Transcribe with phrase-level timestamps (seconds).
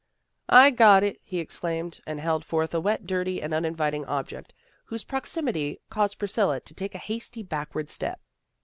[0.65, 5.03] "I got it," he exclaimed and held forth a wet, dirty and uninviting object, whose
[5.03, 8.19] proximity caused Priscilla to take a hasty back ward step.